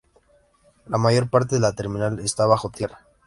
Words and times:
La 0.87 0.97
mayor 0.97 1.29
parte 1.29 1.53
de 1.53 1.61
la 1.61 1.73
terminal 1.73 2.19
está 2.21 2.47
bajo 2.47 2.71
tierra. 2.71 3.05